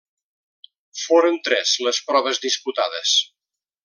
Foren 1.01 1.37
tres 1.49 1.73
les 1.87 1.99
proves 2.07 2.41
disputades. 2.47 3.13